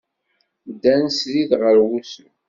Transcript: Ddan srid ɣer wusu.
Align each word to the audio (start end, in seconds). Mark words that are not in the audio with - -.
Ddan 0.73 1.05
srid 1.17 1.51
ɣer 1.61 1.77
wusu. 1.87 2.27